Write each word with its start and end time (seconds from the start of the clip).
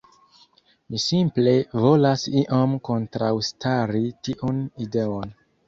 Mi 0.93 1.01
simple 1.03 1.53
volas 1.83 2.25
iom 2.41 2.75
kontraŭstari 2.91 4.05
tiun 4.29 4.67
ideon. 4.89 5.39